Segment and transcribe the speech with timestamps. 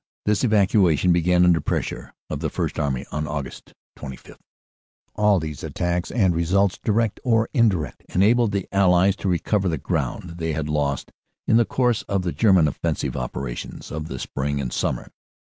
[0.25, 3.71] This evacua tion began under pressure of the First Army on Aug.
[3.95, 4.35] 25.
[5.15, 10.37] "All these attacks and results, direct or indirect, enabled the Allies to recover the ground
[10.39, 11.11] they had lost
[11.47, 15.11] in the course of the German offensive operations (of the spring and summer).